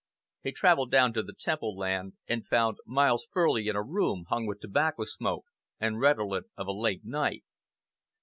He 0.41 0.51
travelled 0.51 0.89
down 0.89 1.13
to 1.13 1.21
the 1.21 1.31
Temple 1.39 1.77
land 1.77 2.13
found 2.49 2.77
Miles 2.87 3.27
Furley 3.31 3.67
in 3.67 3.75
a 3.75 3.83
room 3.83 4.25
hung 4.29 4.47
with 4.47 4.59
tobacco 4.59 5.03
smoke 5.05 5.45
and 5.79 5.99
redolent 5.99 6.47
of 6.57 6.65
a 6.65 6.71
late 6.71 7.05
night. 7.05 7.43